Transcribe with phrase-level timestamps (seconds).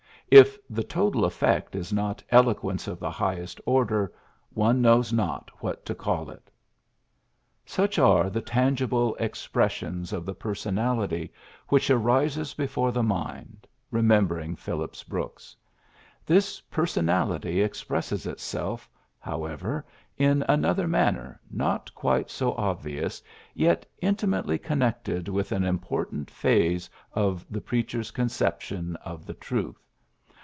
[0.33, 4.13] If the total efifect is not eloquence of the highest order,
[4.53, 6.49] one knows not what to call it.
[7.65, 11.33] Such are the tangible expressions of the personality
[11.67, 15.53] which rises before the mind, remembering Phillips Brooks.
[16.25, 18.89] This personality expresses itself,
[19.19, 19.85] how ever,
[20.17, 23.21] in another manner not quite so obvious,
[23.53, 29.75] yet intimately connected with an important phase of the preacher's conception of the truth.